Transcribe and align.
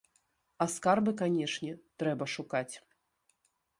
А 0.65 0.67
скарбы, 0.75 1.11
канечне, 1.21 1.73
трэба 2.03 2.25
шукаць. 2.37 2.75